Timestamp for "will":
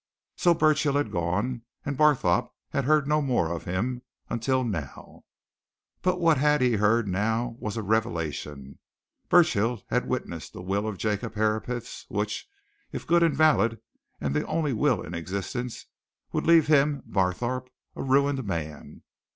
10.63-10.87, 14.73-15.03